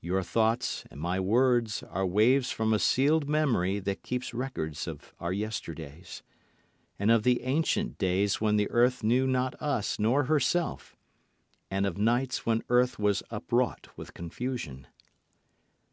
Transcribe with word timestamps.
Your 0.00 0.24
thoughts 0.24 0.82
and 0.90 1.00
my 1.00 1.20
words 1.20 1.84
are 1.84 2.04
waves 2.04 2.50
from 2.50 2.72
a 2.72 2.78
sealed 2.80 3.28
memory 3.28 3.78
that 3.78 4.02
keeps 4.02 4.34
records 4.34 4.88
of 4.88 5.14
our 5.20 5.32
yesterdays, 5.32 6.24
And 6.98 7.08
of 7.08 7.22
the 7.22 7.42
ancient 7.42 7.96
days 7.96 8.40
when 8.40 8.56
the 8.56 8.68
earth 8.72 9.04
knew 9.04 9.28
not 9.28 9.54
us 9.62 9.96
nor 10.00 10.24
herself, 10.24 10.96
And 11.70 11.86
of 11.86 11.96
nights 11.96 12.44
when 12.44 12.64
earth 12.68 12.98
was 12.98 13.22
up 13.30 13.52
wrought 13.52 13.86
with 13.96 14.12
confusion. 14.12 14.88